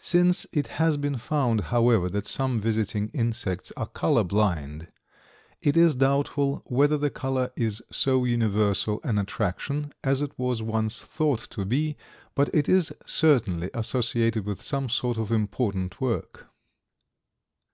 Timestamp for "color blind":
3.86-4.86